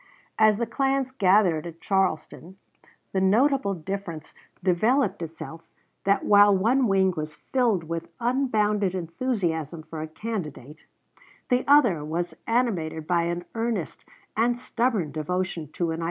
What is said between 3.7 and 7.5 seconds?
difference developed itself, that while one wing was